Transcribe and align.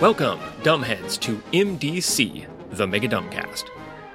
Welcome, 0.00 0.38
dumbheads, 0.62 1.20
to 1.20 1.36
MDC, 1.52 2.46
the 2.70 2.86
Mega 2.86 3.06
Dumbcast. 3.06 3.64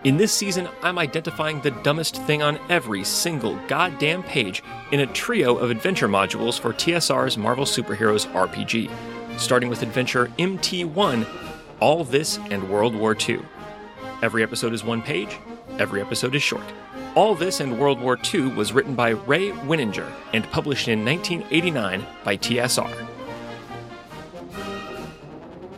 In 0.03 0.17
this 0.17 0.33
season, 0.33 0.67
I'm 0.81 0.97
identifying 0.97 1.61
the 1.61 1.69
dumbest 1.69 2.15
thing 2.23 2.41
on 2.41 2.57
every 2.69 3.03
single 3.03 3.55
goddamn 3.67 4.23
page 4.23 4.63
in 4.91 5.01
a 5.01 5.05
trio 5.05 5.55
of 5.55 5.69
adventure 5.69 6.07
modules 6.07 6.59
for 6.59 6.73
TSR's 6.73 7.37
Marvel 7.37 7.65
Superheroes 7.65 8.25
RPG, 8.31 8.89
starting 9.37 9.69
with 9.69 9.83
adventure 9.83 10.31
MT1, 10.39 11.27
All 11.79 12.03
This 12.03 12.39
and 12.49 12.67
World 12.67 12.95
War 12.95 13.15
II. 13.15 13.41
Every 14.23 14.41
episode 14.41 14.73
is 14.73 14.83
one 14.83 15.03
page, 15.03 15.37
every 15.77 16.01
episode 16.01 16.33
is 16.33 16.41
short. 16.41 16.65
All 17.13 17.35
This 17.35 17.59
and 17.59 17.79
World 17.79 18.01
War 18.01 18.17
II 18.33 18.47
was 18.53 18.73
written 18.73 18.95
by 18.95 19.09
Ray 19.09 19.51
Winninger 19.51 20.11
and 20.33 20.49
published 20.49 20.87
in 20.87 21.05
1989 21.05 22.03
by 22.23 22.37
TSR. 22.37 23.14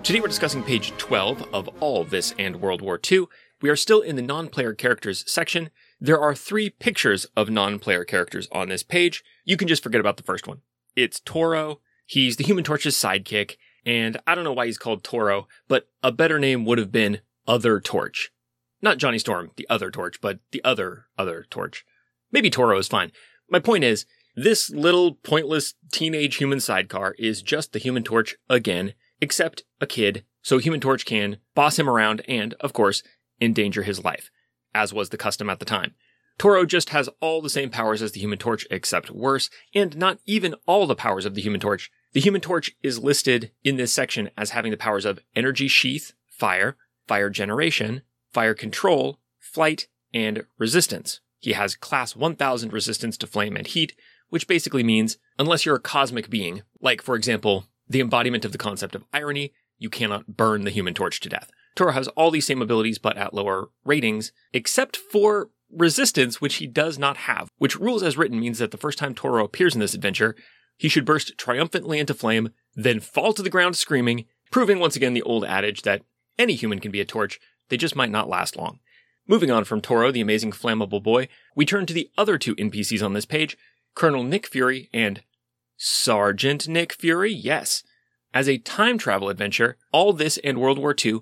Today 0.07 0.21
we're 0.21 0.29
discussing 0.29 0.63
page 0.63 0.93
12 0.97 1.53
of 1.53 1.67
All 1.81 2.05
This 2.05 2.33
and 2.39 2.61
World 2.61 2.81
War 2.81 2.97
II. 3.11 3.25
We 3.61 3.67
are 3.67 3.75
still 3.75 3.99
in 3.99 4.15
the 4.15 4.21
non 4.21 4.47
player 4.47 4.73
characters 4.73 5.29
section. 5.29 5.69
There 5.99 6.17
are 6.17 6.33
three 6.33 6.69
pictures 6.69 7.25
of 7.35 7.49
non 7.49 7.77
player 7.77 8.05
characters 8.05 8.47
on 8.53 8.69
this 8.69 8.83
page. 8.83 9.21
You 9.43 9.57
can 9.57 9.67
just 9.67 9.83
forget 9.83 9.99
about 9.99 10.15
the 10.15 10.23
first 10.23 10.47
one. 10.47 10.61
It's 10.95 11.19
Toro. 11.19 11.81
He's 12.05 12.37
the 12.37 12.45
Human 12.45 12.63
Torch's 12.63 12.95
sidekick, 12.95 13.57
and 13.85 14.15
I 14.25 14.33
don't 14.33 14.45
know 14.45 14.53
why 14.53 14.67
he's 14.67 14.77
called 14.77 15.03
Toro, 15.03 15.49
but 15.67 15.89
a 16.01 16.13
better 16.13 16.39
name 16.39 16.63
would 16.63 16.77
have 16.77 16.93
been 16.93 17.19
Other 17.45 17.81
Torch. 17.81 18.31
Not 18.81 18.99
Johnny 18.99 19.19
Storm, 19.19 19.51
the 19.57 19.67
other 19.69 19.91
Torch, 19.91 20.21
but 20.21 20.39
the 20.51 20.63
other, 20.63 21.07
other 21.17 21.45
Torch. 21.49 21.85
Maybe 22.31 22.49
Toro 22.49 22.77
is 22.77 22.87
fine. 22.87 23.11
My 23.49 23.59
point 23.59 23.83
is, 23.83 24.05
this 24.37 24.69
little 24.69 25.15
pointless 25.15 25.73
teenage 25.91 26.37
human 26.37 26.61
sidecar 26.61 27.13
is 27.19 27.41
just 27.41 27.73
the 27.73 27.79
Human 27.79 28.03
Torch 28.03 28.37
again, 28.49 28.93
except 29.21 29.63
a 29.81 29.87
kid, 29.87 30.23
so 30.41 30.57
Human 30.57 30.79
Torch 30.79 31.05
can 31.05 31.37
boss 31.55 31.77
him 31.77 31.89
around 31.89 32.21
and, 32.27 32.53
of 32.55 32.73
course, 32.73 33.03
endanger 33.41 33.83
his 33.83 34.03
life, 34.03 34.31
as 34.73 34.93
was 34.93 35.09
the 35.09 35.17
custom 35.17 35.49
at 35.49 35.59
the 35.59 35.65
time. 35.65 35.95
Toro 36.37 36.65
just 36.65 36.89
has 36.89 37.09
all 37.19 37.41
the 37.41 37.49
same 37.49 37.69
powers 37.69 38.01
as 38.01 38.11
the 38.11 38.19
Human 38.19 38.37
Torch, 38.37 38.67
except 38.69 39.09
worse, 39.09 39.49
and 39.73 39.97
not 39.97 40.19
even 40.25 40.55
all 40.67 40.85
the 40.85 40.95
powers 40.95 41.25
of 41.25 41.33
the 41.33 41.41
Human 41.41 41.59
Torch. 41.59 41.89
The 42.13 42.19
Human 42.19 42.41
Torch 42.41 42.75
is 42.83 42.99
listed 42.99 43.51
in 43.63 43.77
this 43.77 43.91
section 43.91 44.29
as 44.37 44.51
having 44.51 44.71
the 44.71 44.77
powers 44.77 45.05
of 45.05 45.19
energy 45.35 45.67
sheath, 45.67 46.13
fire, 46.27 46.77
fire 47.07 47.29
generation, 47.29 48.03
fire 48.31 48.53
control, 48.53 49.19
flight, 49.39 49.87
and 50.13 50.45
resistance. 50.59 51.21
He 51.39 51.53
has 51.53 51.75
class 51.75 52.15
1000 52.15 52.71
resistance 52.71 53.17
to 53.17 53.27
flame 53.27 53.55
and 53.55 53.65
heat, 53.65 53.95
which 54.29 54.47
basically 54.47 54.83
means, 54.83 55.17
unless 55.39 55.65
you're 55.65 55.75
a 55.75 55.79
cosmic 55.79 56.29
being, 56.29 56.61
like, 56.81 57.01
for 57.01 57.15
example, 57.15 57.65
the 57.89 58.01
embodiment 58.01 58.45
of 58.45 58.51
the 58.51 58.57
concept 58.57 58.95
of 58.95 59.05
irony, 59.13 59.53
you 59.77 59.89
cannot 59.89 60.37
burn 60.37 60.63
the 60.63 60.71
human 60.71 60.93
torch 60.93 61.19
to 61.21 61.29
death. 61.29 61.51
Toro 61.75 61.91
has 61.91 62.07
all 62.09 62.31
these 62.31 62.45
same 62.45 62.61
abilities, 62.61 62.97
but 62.97 63.17
at 63.17 63.33
lower 63.33 63.69
ratings, 63.85 64.31
except 64.51 64.97
for 64.97 65.49
resistance, 65.71 66.41
which 66.41 66.55
he 66.55 66.67
does 66.67 66.97
not 66.97 67.17
have, 67.17 67.49
which 67.57 67.79
rules 67.79 68.01
as 68.01 68.17
written 68.17 68.39
means 68.39 68.59
that 68.59 68.71
the 68.71 68.77
first 68.77 68.97
time 68.97 69.13
Toro 69.13 69.45
appears 69.45 69.75
in 69.75 69.79
this 69.79 69.93
adventure, 69.93 70.35
he 70.77 70.89
should 70.89 71.05
burst 71.05 71.37
triumphantly 71.37 71.99
into 71.99 72.13
flame, 72.13 72.49
then 72.75 72.99
fall 72.99 73.33
to 73.33 73.43
the 73.43 73.49
ground 73.49 73.75
screaming, 73.75 74.25
proving 74.51 74.79
once 74.79 74.95
again 74.95 75.13
the 75.13 75.21
old 75.23 75.45
adage 75.45 75.83
that 75.83 76.03
any 76.39 76.53
human 76.53 76.79
can 76.79 76.91
be 76.91 77.01
a 77.01 77.05
torch, 77.05 77.39
they 77.69 77.77
just 77.77 77.95
might 77.95 78.11
not 78.11 78.29
last 78.29 78.55
long. 78.55 78.79
Moving 79.27 79.51
on 79.51 79.65
from 79.65 79.81
Toro, 79.81 80.11
the 80.11 80.21
amazing 80.21 80.51
flammable 80.51 81.03
boy, 81.03 81.27
we 81.55 81.65
turn 81.65 81.85
to 81.85 81.93
the 81.93 82.09
other 82.17 82.37
two 82.37 82.55
NPCs 82.55 83.03
on 83.03 83.13
this 83.13 83.25
page, 83.25 83.57
Colonel 83.93 84.23
Nick 84.23 84.47
Fury 84.47 84.89
and 84.93 85.21
Sergeant 85.77 86.67
Nick 86.67 86.91
Fury, 86.93 87.31
yes. 87.31 87.83
As 88.33 88.49
a 88.49 88.57
time 88.57 88.97
travel 88.97 89.29
adventure, 89.29 89.77
all 89.91 90.11
this 90.11 90.37
and 90.43 90.59
World 90.59 90.79
War 90.79 90.95
II 91.03 91.21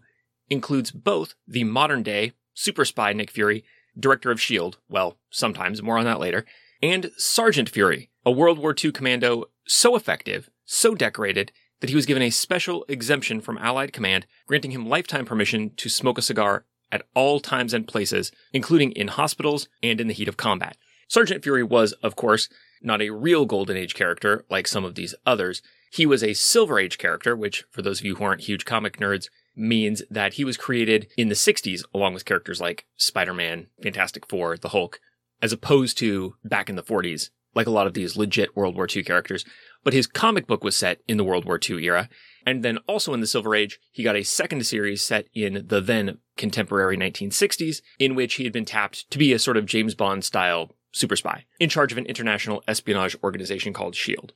includes 0.50 0.92
both 0.92 1.36
the 1.48 1.64
modern 1.64 2.04
day 2.04 2.34
super 2.54 2.86
spy 2.86 3.14
Nick 3.14 3.30
Fury, 3.30 3.64
director 4.00 4.32
of 4.32 4.38
S.H.I.E.L.D., 4.38 4.78
well, 4.90 5.18
sometimes, 5.30 5.84
more 5.84 5.98
on 5.98 6.06
that 6.06 6.20
later, 6.20 6.46
and 6.82 7.12
Sergeant 7.18 7.70
Fury, 7.70 8.10
a 8.26 8.32
World 8.32 8.58
War 8.58 8.74
II 8.82 8.92
commando 8.92 9.46
so 9.68 9.96
effective, 9.96 10.50
so 10.66 10.96
decorated, 10.96 11.52
that 11.82 11.90
he 11.90 11.96
was 11.96 12.06
given 12.06 12.24
a 12.24 12.30
special 12.30 12.86
exemption 12.88 13.42
from 13.42 13.58
Allied 13.58 13.94
command, 13.94 14.26
granting 14.48 14.72
him 14.72 14.88
lifetime 14.88 15.26
permission 15.26 15.72
to 15.76 15.90
smoke 15.90 16.18
a 16.18 16.22
cigar 16.22 16.66
at 16.92 17.06
all 17.14 17.40
times 17.40 17.74
and 17.74 17.88
places, 17.88 18.32
including 18.54 18.92
in 18.94 19.10
hospitals 19.10 19.68
and 19.84 20.00
in 20.00 20.08
the 20.08 20.14
heat 20.14 20.28
of 20.28 20.38
combat. 20.38 20.78
Sergeant 21.08 21.44
Fury 21.44 21.64
was, 21.64 21.92
of 21.94 22.16
course, 22.16 22.50
not 22.82 23.02
a 23.02 23.12
real 23.12 23.46
Golden 23.46 23.78
Age 23.78 23.94
character 23.94 24.46
like 24.50 24.68
some 24.68 24.86
of 24.86 24.96
these 24.96 25.16
others. 25.26 25.62
He 25.92 26.06
was 26.06 26.24
a 26.24 26.34
Silver 26.34 26.80
Age 26.80 26.98
character, 26.98 27.36
which, 27.36 27.64
for 27.72 27.82
those 27.82 28.00
of 28.00 28.06
you 28.06 28.16
who 28.16 28.24
aren't 28.24 28.42
huge 28.42 28.66
comic 28.66 28.98
nerds, 28.98 29.30
means 29.56 30.02
that 30.10 30.34
he 30.34 30.44
was 30.44 30.58
created 30.58 31.08
in 31.18 31.30
the 31.30 31.36
60s 31.36 31.84
along 31.94 32.14
with 32.14 32.26
characters 32.26 32.60
like 32.60 32.86
Spider 32.98 33.34
Man, 33.34 33.68
Fantastic 33.82 34.28
Four, 34.28 34.58
the 34.58 34.70
Hulk, 34.70 35.00
as 35.42 35.54
opposed 35.54 35.98
to 36.00 36.36
back 36.44 36.70
in 36.70 36.76
the 36.76 36.84
40s, 36.84 37.30
like 37.54 37.68
a 37.68 37.72
lot 37.72 37.88
of 37.88 37.94
these 37.94 38.18
legit 38.18 38.56
World 38.56 38.76
War 38.76 38.88
II 38.94 39.04
characters. 39.04 39.46
But 39.84 39.94
his 39.94 40.08
comic 40.08 40.48
book 40.48 40.64
was 40.64 40.76
set 40.76 41.00
in 41.08 41.18
the 41.18 41.24
World 41.24 41.46
War 41.46 41.60
II 41.64 41.84
era. 41.86 42.10
And 42.46 42.64
then 42.64 42.80
also 42.88 43.14
in 43.14 43.22
the 43.22 43.28
Silver 43.28 43.56
Age, 43.56 43.80
he 43.92 44.04
got 44.04 44.16
a 44.16 44.24
second 44.24 44.66
series 44.66 45.02
set 45.02 45.28
in 45.34 45.66
the 45.68 45.82
then 45.82 46.18
contemporary 46.38 46.98
1960s, 46.98 47.82
in 48.00 48.16
which 48.16 48.36
he 48.36 48.44
had 48.44 48.54
been 48.54 48.66
tapped 48.66 49.10
to 49.12 49.18
be 49.18 49.32
a 49.32 49.40
sort 49.40 49.58
of 49.58 49.66
James 49.66 49.96
Bond 49.96 50.24
style 50.24 50.72
super 50.96 51.16
spy 51.16 51.46
in 51.60 51.70
charge 51.70 51.92
of 51.92 51.98
an 51.98 52.06
international 52.06 52.64
espionage 52.68 53.16
organization 53.24 53.74
called 53.74 53.94
S.H.I.E.L.D. 53.94 54.34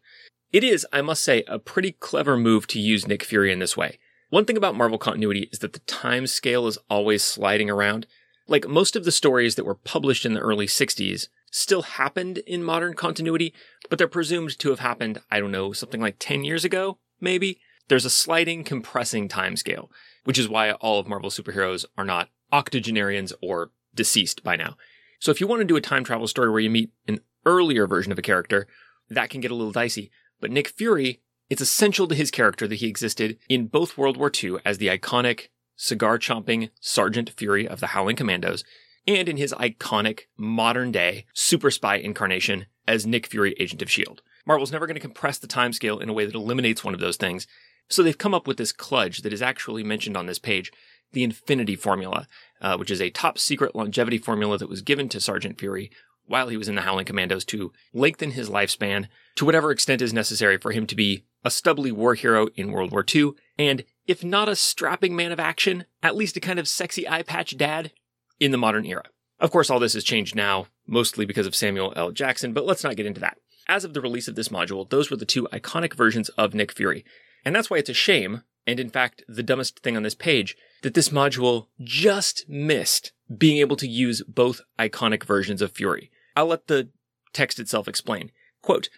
It 0.52 0.64
is, 0.64 0.86
I 0.92 1.02
must 1.02 1.24
say, 1.24 1.44
a 1.48 1.58
pretty 1.58 1.94
clever 1.94 2.36
move 2.36 2.68
to 2.68 2.80
use 2.80 3.08
Nick 3.08 3.24
Fury 3.24 3.52
in 3.52 3.60
this 3.60 3.78
way. 3.78 4.00
One 4.30 4.46
thing 4.46 4.58
about 4.58 4.76
Marvel 4.76 4.98
continuity 4.98 5.48
is 5.52 5.60
that 5.60 5.74
the 5.74 5.80
time 5.80 6.28
scale 6.28 6.68
is 6.68 6.78
always 6.90 7.24
sliding 7.24 7.70
around. 7.70 8.08
Like 8.48 8.68
most 8.68 8.96
of 8.96 9.06
the 9.06 9.12
stories 9.12 9.56
that 9.56 9.66
were 9.66 9.76
published 9.76 10.26
in 10.26 10.34
the 10.34 10.40
early 10.40 10.68
60s 10.68 11.28
still 11.52 11.84
happened 11.84 12.40
in 12.40 12.64
modern 12.64 12.94
continuity, 12.94 13.54
but 13.90 13.98
they're 13.98 14.08
presumed 14.08 14.58
to 14.60 14.70
have 14.70 14.80
happened, 14.80 15.22
I 15.32 15.40
don't 15.40 15.52
know, 15.52 15.72
something 15.72 16.02
like 16.02 16.18
10 16.20 16.44
years 16.44 16.66
ago, 16.66 16.98
maybe. 17.22 17.60
There's 17.88 18.06
a 18.06 18.10
sliding, 18.10 18.64
compressing 18.64 19.28
time 19.28 19.56
scale, 19.56 19.90
which 20.26 20.38
is 20.38 20.50
why 20.50 20.72
all 20.74 21.00
of 21.00 21.08
Marvel 21.08 21.30
superheroes 21.30 21.86
are 21.98 22.06
not 22.06 22.30
octogenarians 22.52 23.34
or 23.42 23.72
deceased 23.96 24.44
by 24.44 24.56
now. 24.56 24.76
So 25.20 25.32
if 25.32 25.40
you 25.40 25.48
want 25.48 25.60
to 25.60 25.66
do 25.66 25.76
a 25.76 25.82
time 25.82 26.04
travel 26.04 26.28
story 26.28 26.50
where 26.50 26.60
you 26.60 26.70
meet 26.70 26.92
an 27.08 27.20
earlier 27.46 27.88
version 27.88 28.12
of 28.12 28.20
a 28.20 28.24
character, 28.24 28.68
that 29.10 29.30
can 29.30 29.42
get 29.42 29.52
a 29.52 29.56
little 29.56 29.72
dicey. 29.72 30.12
But 30.40 30.52
Nick 30.52 30.70
Fury, 30.70 31.22
it's 31.50 31.62
essential 31.62 32.08
to 32.08 32.16
his 32.16 32.32
character 32.32 32.68
that 32.68 32.76
he 32.76 32.88
existed 32.88 33.38
in 33.50 33.68
both 33.68 33.98
World 33.98 34.18
War 34.18 34.32
II 34.32 34.58
as 34.66 34.78
the 34.78 34.88
iconic 34.88 35.48
cigar 35.76 36.20
chomping 36.20 36.70
Sergeant 36.80 37.30
Fury 37.32 37.68
of 37.68 37.80
the 37.80 37.88
Howling 37.88 38.16
Commandos, 38.16 38.64
and 39.08 39.28
in 39.28 39.38
his 39.38 39.54
iconic 39.54 40.22
modern 40.38 40.92
day 40.92 41.26
super 41.34 41.72
spy 41.72 41.96
incarnation 41.96 42.66
as 42.88 43.06
Nick 43.06 43.28
Fury, 43.28 43.56
Agent 43.60 43.82
of 43.82 43.88
S.H.I.E.L.D. 43.88 44.22
Marvel's 44.46 44.72
never 44.72 44.88
going 44.88 44.96
to 44.96 45.02
compress 45.02 45.38
the 45.38 45.48
timescale 45.48 46.02
in 46.02 46.10
a 46.10 46.14
way 46.14 46.26
that 46.26 46.36
eliminates 46.36 46.84
one 46.84 46.94
of 46.94 47.00
those 47.00 47.18
things, 47.18 47.48
so 47.88 48.04
they've 48.04 48.18
come 48.18 48.34
up 48.34 48.48
with 48.48 48.58
this 48.58 48.74
kludge 48.74 49.24
that 49.24 49.34
is 49.34 49.42
actually 49.42 49.84
mentioned 49.84 50.16
on 50.16 50.28
this 50.28 50.40
page, 50.40 50.72
the 51.12 51.24
Infinity 51.24 51.76
Formula, 51.76 52.28
uh, 52.62 52.78
which 52.78 52.92
is 52.92 53.02
a 53.02 53.10
top 53.10 53.38
secret 53.38 53.76
longevity 53.76 54.18
formula 54.18 54.58
that 54.58 54.70
was 54.70 54.82
given 54.82 55.10
to 55.10 55.20
Sergeant 55.20 55.60
Fury 55.60 55.92
while 56.30 56.50
he 56.50 56.58
was 56.58 56.70
in 56.70 56.76
the 56.76 56.82
Howling 56.82 57.06
Commandos 57.06 57.44
to 57.46 57.74
lengthen 57.92 58.32
his 58.32 58.50
lifespan 58.50 59.08
to 59.36 59.46
whatever 59.46 59.72
extent 59.72 60.02
is 60.02 60.14
necessary 60.14 60.58
for 60.58 60.72
him 60.72 60.86
to 60.86 60.96
be 60.96 61.24
a 61.44 61.50
stubbly 61.50 61.92
war 61.92 62.14
hero 62.14 62.48
in 62.56 62.72
World 62.72 62.92
War 62.92 63.04
II, 63.14 63.32
and 63.58 63.84
if 64.06 64.24
not 64.24 64.48
a 64.48 64.56
strapping 64.56 65.16
man 65.16 65.32
of 65.32 65.40
action, 65.40 65.86
at 66.04 66.16
least 66.16 66.38
a 66.38 66.42
kind 66.42 66.60
of 66.60 66.68
sexy 66.68 67.08
eye 67.08 67.24
patch 67.24 67.58
dad 67.58 67.92
in 68.40 68.52
the 68.52 68.58
modern 68.58 68.86
era. 68.86 69.06
Of 69.40 69.52
course, 69.52 69.70
all 69.70 69.80
this 69.80 69.94
has 69.94 70.04
changed 70.04 70.36
now, 70.36 70.68
mostly 70.86 71.26
because 71.26 71.48
of 71.48 71.56
Samuel 71.56 71.94
L. 71.96 72.12
Jackson, 72.12 72.54
but 72.54 72.66
let's 72.66 72.84
not 72.84 72.96
get 72.96 73.06
into 73.06 73.22
that. 73.22 73.38
As 73.68 73.84
of 73.84 73.94
the 73.94 74.02
release 74.02 74.28
of 74.28 74.36
this 74.36 74.50
module, 74.50 74.90
those 74.90 75.10
were 75.10 75.18
the 75.18 75.26
two 75.26 75.48
iconic 75.54 75.94
versions 75.94 76.30
of 76.30 76.54
Nick 76.54 76.72
Fury. 76.74 77.06
And 77.46 77.56
that's 77.56 77.70
why 77.70 77.78
it's 77.78 77.90
a 77.90 77.94
shame, 77.94 78.44
and 78.68 78.80
in 78.80 78.90
fact, 78.90 79.24
the 79.28 79.44
dumbest 79.44 79.80
thing 79.80 79.96
on 79.96 80.04
this 80.04 80.16
page, 80.16 80.58
that 80.82 80.94
this 80.94 81.10
module 81.10 81.68
just 81.82 82.48
missed 82.48 83.12
being 83.36 83.58
able 83.58 83.76
to 83.76 83.88
use 83.88 84.22
both 84.28 84.62
iconic 84.78 85.24
versions 85.24 85.62
of 85.62 85.72
Fury. 85.72 86.10
I'll 86.36 86.48
let 86.48 86.68
the 86.68 86.90
text 87.34 87.60
itself 87.60 87.88
explain. 87.88 88.32
Quote, 88.62 88.90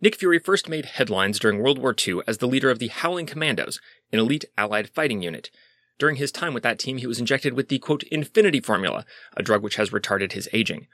Nick 0.00 0.14
Fury 0.14 0.38
first 0.38 0.68
made 0.68 0.84
headlines 0.84 1.38
during 1.38 1.58
World 1.58 1.78
War 1.78 1.94
II 2.06 2.20
as 2.26 2.38
the 2.38 2.46
leader 2.46 2.70
of 2.70 2.78
the 2.78 2.88
Howling 2.88 3.26
Commandos, 3.26 3.80
an 4.12 4.20
elite 4.20 4.44
Allied 4.56 4.88
fighting 4.88 5.22
unit. 5.22 5.50
During 5.98 6.16
his 6.16 6.30
time 6.30 6.54
with 6.54 6.62
that 6.62 6.78
team, 6.78 6.98
he 6.98 7.06
was 7.08 7.18
injected 7.18 7.54
with 7.54 7.68
the 7.68 7.80
quote, 7.80 8.04
Infinity 8.04 8.60
Formula, 8.60 9.04
a 9.36 9.42
drug 9.42 9.62
which 9.62 9.74
has 9.76 9.90
retarded 9.90 10.32
his 10.32 10.48
aging. 10.52 10.86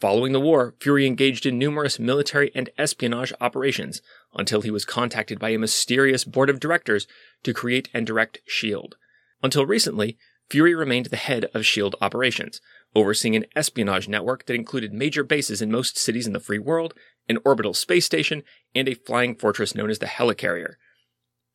Following 0.00 0.32
the 0.32 0.40
war, 0.40 0.74
Fury 0.80 1.06
engaged 1.06 1.46
in 1.46 1.58
numerous 1.58 1.98
military 1.98 2.50
and 2.54 2.70
espionage 2.78 3.32
operations 3.40 4.02
until 4.34 4.62
he 4.62 4.70
was 4.70 4.84
contacted 4.84 5.38
by 5.38 5.50
a 5.50 5.58
mysterious 5.58 6.24
board 6.24 6.50
of 6.50 6.58
directors 6.58 7.06
to 7.44 7.54
create 7.54 7.88
and 7.92 8.06
direct 8.06 8.38
S.H.I.E.L.D. 8.48 8.96
Until 9.42 9.66
recently, 9.66 10.18
Fury 10.50 10.74
remained 10.74 11.06
the 11.06 11.16
head 11.16 11.44
of 11.54 11.60
S.H.I.E.L.D. 11.60 11.96
operations, 12.00 12.60
overseeing 12.94 13.36
an 13.36 13.46
espionage 13.54 14.08
network 14.08 14.46
that 14.46 14.54
included 14.54 14.92
major 14.92 15.22
bases 15.22 15.62
in 15.62 15.70
most 15.70 15.96
cities 15.96 16.26
in 16.26 16.32
the 16.32 16.40
free 16.40 16.58
world, 16.58 16.92
an 17.28 17.38
orbital 17.44 17.72
space 17.72 18.04
station, 18.04 18.42
and 18.74 18.88
a 18.88 18.94
flying 18.94 19.36
fortress 19.36 19.74
known 19.74 19.90
as 19.90 20.00
the 20.00 20.06
Helicarrier. 20.06 20.74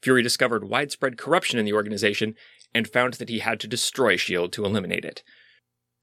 Fury 0.02 0.22
discovered 0.22 0.70
widespread 0.70 1.18
corruption 1.18 1.60
in 1.60 1.66
the 1.66 1.74
organization 1.74 2.36
and 2.74 2.88
found 2.88 3.16
that 3.16 3.30
he 3.30 3.40
had 3.40 3.60
to 3.60 3.68
destroy 3.68 4.14
S.H.I.E.L.D. 4.14 4.52
to 4.52 4.66
eliminate 4.66 5.04
it. 5.04 5.24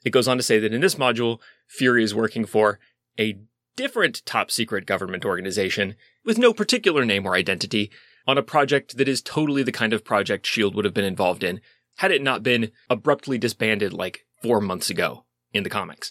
It 0.04 0.10
goes 0.10 0.28
on 0.28 0.36
to 0.36 0.42
say 0.42 0.58
that 0.58 0.74
in 0.74 0.80
this 0.80 0.96
module, 0.96 1.38
Fury 1.68 2.04
is 2.04 2.14
working 2.14 2.44
for 2.44 2.78
a 3.18 3.38
different 3.76 4.24
top 4.26 4.50
secret 4.50 4.84
government 4.84 5.24
organization 5.24 5.96
with 6.24 6.38
no 6.38 6.52
particular 6.52 7.04
name 7.04 7.26
or 7.26 7.34
identity 7.34 7.90
on 8.26 8.38
a 8.38 8.42
project 8.42 8.96
that 8.96 9.08
is 9.08 9.20
totally 9.20 9.62
the 9.62 9.72
kind 9.72 9.92
of 9.92 10.04
project 10.04 10.46
S.H.I.E.L.D. 10.46 10.76
would 10.76 10.84
have 10.84 10.94
been 10.94 11.04
involved 11.04 11.42
in 11.42 11.60
had 11.96 12.10
it 12.10 12.22
not 12.22 12.42
been 12.42 12.70
abruptly 12.88 13.38
disbanded 13.38 13.92
like 13.92 14.24
four 14.42 14.60
months 14.60 14.90
ago 14.90 15.24
in 15.52 15.62
the 15.62 15.70
comics. 15.70 16.10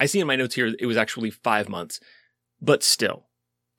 I 0.00 0.06
see 0.06 0.20
in 0.20 0.26
my 0.26 0.36
notes 0.36 0.54
here 0.54 0.74
it 0.78 0.86
was 0.86 0.96
actually 0.96 1.30
five 1.30 1.68
months, 1.68 2.00
but 2.60 2.82
still. 2.82 3.26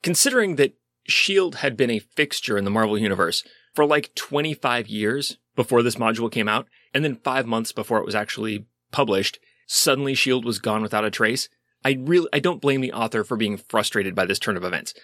Considering 0.02 0.56
that 0.56 0.76
S.H.I.E.L.D. 1.08 1.58
had 1.58 1.76
been 1.76 1.90
a 1.90 1.98
fixture 1.98 2.56
in 2.56 2.64
the 2.64 2.70
Marvel 2.70 2.98
Universe 2.98 3.42
for 3.74 3.84
like 3.84 4.14
25 4.14 4.88
years 4.88 5.38
before 5.56 5.82
this 5.82 5.96
module 5.96 6.30
came 6.30 6.48
out, 6.48 6.66
and 6.94 7.04
then 7.04 7.16
five 7.16 7.46
months 7.46 7.72
before 7.72 7.98
it 7.98 8.06
was 8.06 8.14
actually 8.14 8.66
published, 8.92 9.38
suddenly 9.66 10.12
S.H.I.E.L.D. 10.12 10.46
was 10.46 10.58
gone 10.58 10.82
without 10.82 11.04
a 11.04 11.10
trace. 11.10 11.48
I 11.84 11.98
really, 12.00 12.28
I 12.32 12.38
don't 12.38 12.60
blame 12.60 12.80
the 12.80 12.92
author 12.92 13.24
for 13.24 13.36
being 13.36 13.56
frustrated 13.56 14.14
by 14.14 14.26
this 14.26 14.38
turn 14.38 14.56
of 14.56 14.64
events. 14.64 14.94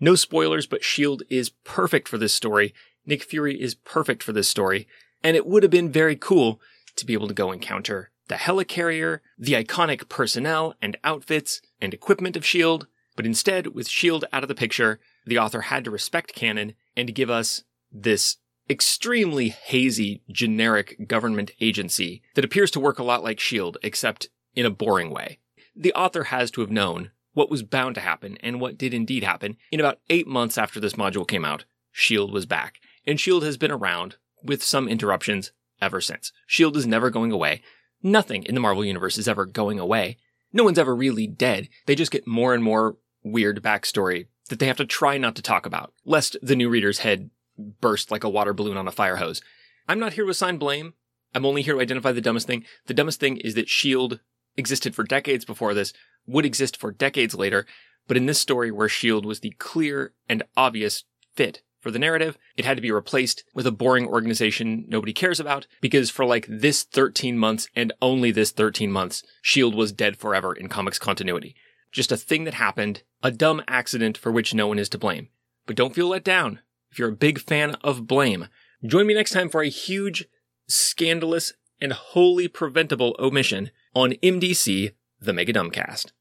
No 0.00 0.14
spoilers, 0.14 0.66
but 0.66 0.80
S.H.I.E.L.D. 0.80 1.24
is 1.30 1.50
perfect 1.50 2.08
for 2.08 2.18
this 2.18 2.34
story. 2.34 2.74
Nick 3.06 3.22
Fury 3.22 3.60
is 3.60 3.74
perfect 3.74 4.22
for 4.22 4.32
this 4.32 4.48
story. 4.48 4.86
And 5.22 5.36
it 5.36 5.46
would 5.46 5.62
have 5.62 5.70
been 5.70 5.90
very 5.90 6.16
cool 6.16 6.60
to 6.96 7.06
be 7.06 7.14
able 7.14 7.28
to 7.28 7.34
go 7.34 7.52
encounter 7.52 8.10
the 8.28 8.34
helicarrier, 8.34 9.20
the 9.38 9.52
iconic 9.52 10.08
personnel 10.08 10.74
and 10.82 10.96
outfits 11.04 11.60
and 11.80 11.94
equipment 11.94 12.36
of 12.36 12.42
S.H.I.E.L.D. 12.42 12.86
But 13.14 13.26
instead, 13.26 13.68
with 13.68 13.86
S.H.I.E.L.D. 13.86 14.26
out 14.32 14.42
of 14.42 14.48
the 14.48 14.54
picture, 14.54 14.98
the 15.24 15.38
author 15.38 15.62
had 15.62 15.84
to 15.84 15.90
respect 15.90 16.34
canon 16.34 16.74
and 16.96 17.14
give 17.14 17.30
us 17.30 17.62
this 17.92 18.36
extremely 18.68 19.48
hazy, 19.50 20.22
generic 20.28 21.06
government 21.06 21.52
agency 21.60 22.22
that 22.34 22.44
appears 22.44 22.70
to 22.72 22.80
work 22.80 22.98
a 22.98 23.04
lot 23.04 23.22
like 23.22 23.38
S.H.I.E.L.D., 23.38 23.78
except 23.82 24.28
in 24.54 24.66
a 24.66 24.70
boring 24.70 25.10
way. 25.10 25.38
The 25.74 25.92
author 25.92 26.24
has 26.24 26.50
to 26.52 26.62
have 26.62 26.70
known 26.70 27.10
what 27.36 27.50
was 27.50 27.62
bound 27.62 27.94
to 27.94 28.00
happen 28.00 28.38
and 28.40 28.62
what 28.62 28.78
did 28.78 28.94
indeed 28.94 29.22
happen. 29.22 29.58
In 29.70 29.78
about 29.78 30.00
eight 30.08 30.26
months 30.26 30.56
after 30.56 30.80
this 30.80 30.94
module 30.94 31.28
came 31.28 31.44
out, 31.44 31.66
S.H.I.E.L.D. 31.94 32.32
was 32.32 32.46
back, 32.46 32.80
and 33.06 33.16
S.H.I.E.L.D. 33.16 33.44
has 33.44 33.58
been 33.58 33.70
around 33.70 34.16
with 34.42 34.64
some 34.64 34.88
interruptions 34.88 35.52
ever 35.82 36.00
since. 36.00 36.32
S.H.I.E.L.D. 36.48 36.78
is 36.78 36.86
never 36.86 37.10
going 37.10 37.32
away. 37.32 37.60
Nothing 38.02 38.42
in 38.44 38.54
the 38.54 38.60
Marvel 38.60 38.86
Universe 38.86 39.18
is 39.18 39.28
ever 39.28 39.44
going 39.44 39.78
away. 39.78 40.16
No 40.50 40.64
one's 40.64 40.78
ever 40.78 40.96
really 40.96 41.26
dead. 41.26 41.68
They 41.84 41.94
just 41.94 42.10
get 42.10 42.26
more 42.26 42.54
and 42.54 42.64
more 42.64 42.96
weird 43.22 43.62
backstory 43.62 44.28
that 44.48 44.58
they 44.58 44.66
have 44.66 44.78
to 44.78 44.86
try 44.86 45.18
not 45.18 45.36
to 45.36 45.42
talk 45.42 45.66
about, 45.66 45.92
lest 46.06 46.38
the 46.40 46.56
new 46.56 46.70
reader's 46.70 47.00
head 47.00 47.28
burst 47.58 48.10
like 48.10 48.24
a 48.24 48.30
water 48.30 48.54
balloon 48.54 48.78
on 48.78 48.88
a 48.88 48.92
fire 48.92 49.16
hose. 49.16 49.42
I'm 49.86 49.98
not 49.98 50.14
here 50.14 50.24
to 50.24 50.30
assign 50.30 50.56
blame. 50.56 50.94
I'm 51.34 51.44
only 51.44 51.60
here 51.60 51.74
to 51.74 51.80
identify 51.80 52.12
the 52.12 52.22
dumbest 52.22 52.46
thing. 52.46 52.64
The 52.86 52.94
dumbest 52.94 53.20
thing 53.20 53.36
is 53.36 53.52
that 53.56 53.66
S.H.I.E.L.D. 53.66 54.20
existed 54.56 54.94
for 54.94 55.04
decades 55.04 55.44
before 55.44 55.74
this, 55.74 55.92
would 56.26 56.44
exist 56.44 56.76
for 56.76 56.92
decades 56.92 57.34
later, 57.34 57.66
but 58.08 58.16
in 58.16 58.26
this 58.26 58.40
story 58.40 58.70
where 58.70 58.86
S.H.I.E.L.D. 58.86 59.26
was 59.26 59.40
the 59.40 59.54
clear 59.58 60.12
and 60.28 60.42
obvious 60.56 61.04
fit 61.34 61.62
for 61.80 61.90
the 61.90 61.98
narrative, 61.98 62.36
it 62.56 62.64
had 62.64 62.76
to 62.76 62.82
be 62.82 62.90
replaced 62.90 63.44
with 63.54 63.66
a 63.66 63.72
boring 63.72 64.06
organization 64.06 64.84
nobody 64.88 65.12
cares 65.12 65.38
about 65.38 65.66
because 65.80 66.10
for 66.10 66.24
like 66.24 66.46
this 66.48 66.82
13 66.82 67.38
months 67.38 67.68
and 67.76 67.92
only 68.02 68.30
this 68.30 68.50
13 68.50 68.90
months, 68.90 69.22
S.H.I.E.L.D. 69.44 69.76
was 69.76 69.92
dead 69.92 70.16
forever 70.16 70.52
in 70.52 70.68
comics 70.68 70.98
continuity. 70.98 71.54
Just 71.92 72.12
a 72.12 72.16
thing 72.16 72.44
that 72.44 72.54
happened, 72.54 73.02
a 73.22 73.30
dumb 73.30 73.62
accident 73.68 74.18
for 74.18 74.32
which 74.32 74.54
no 74.54 74.66
one 74.66 74.78
is 74.78 74.88
to 74.90 74.98
blame. 74.98 75.28
But 75.66 75.76
don't 75.76 75.94
feel 75.94 76.08
let 76.08 76.24
down 76.24 76.60
if 76.90 76.98
you're 76.98 77.10
a 77.10 77.12
big 77.12 77.38
fan 77.38 77.76
of 77.82 78.06
blame. 78.06 78.48
Join 78.84 79.06
me 79.06 79.14
next 79.14 79.30
time 79.30 79.48
for 79.48 79.62
a 79.62 79.68
huge, 79.68 80.26
scandalous, 80.68 81.52
and 81.80 81.92
wholly 81.92 82.48
preventable 82.48 83.14
omission 83.18 83.70
on 83.94 84.12
MDC, 84.22 84.92
the 85.20 85.32
Mega 85.32 85.52
Dumbcast. 85.52 86.12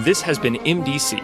This 0.00 0.20
has 0.22 0.38
been 0.38 0.54
MDC. 0.54 1.20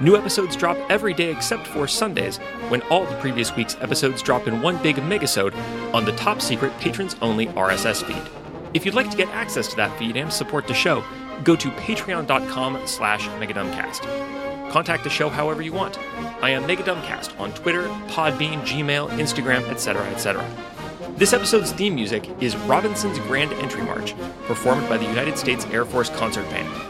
New 0.00 0.16
episodes 0.16 0.56
drop 0.56 0.78
every 0.88 1.12
day 1.12 1.30
except 1.30 1.66
for 1.66 1.86
Sundays, 1.86 2.38
when 2.70 2.80
all 2.82 3.04
the 3.04 3.16
previous 3.16 3.54
week's 3.54 3.76
episodes 3.82 4.22
drop 4.22 4.48
in 4.48 4.62
one 4.62 4.82
big 4.82 4.96
megasode 4.96 5.54
on 5.92 6.06
the 6.06 6.12
top 6.12 6.40
secret 6.40 6.72
patrons 6.80 7.14
only 7.20 7.48
RSS 7.48 8.02
feed. 8.02 8.22
If 8.72 8.86
you'd 8.86 8.94
like 8.94 9.10
to 9.10 9.16
get 9.18 9.28
access 9.28 9.68
to 9.68 9.76
that 9.76 9.98
feed 9.98 10.16
and 10.16 10.32
support 10.32 10.66
the 10.66 10.72
show, 10.72 11.04
go 11.44 11.54
to 11.56 11.68
patreon.com 11.72 12.86
slash 12.86 13.28
megadumbcast. 13.28 14.70
Contact 14.70 15.04
the 15.04 15.10
show 15.10 15.28
however 15.28 15.60
you 15.60 15.74
want. 15.74 15.98
I 16.40 16.50
am 16.50 16.62
Megadumbcast 16.62 17.38
on 17.38 17.52
Twitter, 17.52 17.82
Podbean, 18.08 18.62
Gmail, 18.62 19.10
Instagram, 19.10 19.68
etc., 19.68 20.06
etc. 20.10 20.42
This 21.16 21.34
episode's 21.34 21.72
theme 21.72 21.96
music 21.96 22.30
is 22.40 22.56
Robinson's 22.56 23.18
Grand 23.18 23.52
Entry 23.54 23.82
March, 23.82 24.14
performed 24.46 24.88
by 24.88 24.96
the 24.96 25.04
United 25.04 25.36
States 25.36 25.66
Air 25.66 25.84
Force 25.84 26.08
Concert 26.08 26.48
Band. 26.48 26.89